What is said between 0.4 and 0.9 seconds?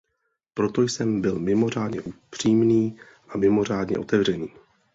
Proto